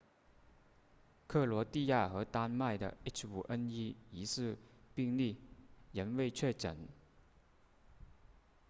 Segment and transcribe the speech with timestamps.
[1.27, 4.57] 克罗地亚和丹麦的 h5n1 疑似
[4.95, 5.37] 病例
[5.91, 6.75] 仍未确诊